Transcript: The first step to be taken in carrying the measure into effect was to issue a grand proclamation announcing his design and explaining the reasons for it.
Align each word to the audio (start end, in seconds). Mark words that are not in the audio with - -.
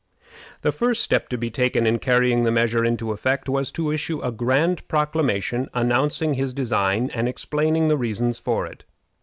The 0.63 0.71
first 0.71 1.03
step 1.03 1.29
to 1.29 1.37
be 1.37 1.51
taken 1.51 1.85
in 1.85 1.99
carrying 1.99 2.41
the 2.41 2.49
measure 2.51 2.83
into 2.83 3.11
effect 3.11 3.47
was 3.47 3.71
to 3.73 3.91
issue 3.91 4.19
a 4.21 4.31
grand 4.31 4.87
proclamation 4.87 5.69
announcing 5.75 6.33
his 6.33 6.55
design 6.55 7.11
and 7.13 7.29
explaining 7.29 7.87
the 7.87 7.97
reasons 7.97 8.39
for 8.39 8.65
it. 8.65 8.83